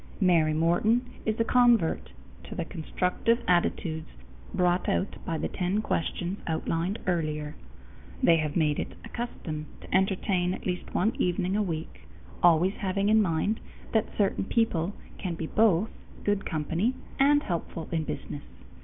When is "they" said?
8.23-8.37